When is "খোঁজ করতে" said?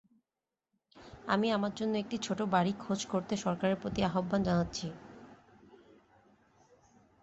2.79-3.33